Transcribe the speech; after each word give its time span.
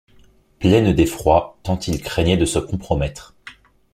pleines 0.57 0.93
d’effroi, 0.93 1.59
tant 1.61 1.77
il 1.81 2.01
craignait 2.01 2.35
de 2.35 2.45
se 2.45 2.57
compromettre. 2.57 3.35